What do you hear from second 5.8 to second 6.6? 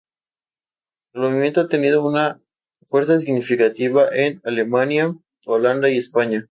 y España.